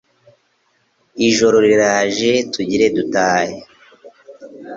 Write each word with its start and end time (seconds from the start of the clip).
Ijoro 1.27 1.57
riraje 1.67 2.31
tugire 2.53 2.85
dutahe 2.95 3.55